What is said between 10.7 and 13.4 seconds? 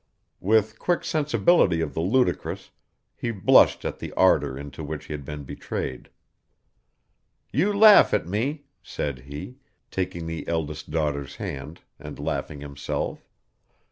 daughter's hand, and laughing himself.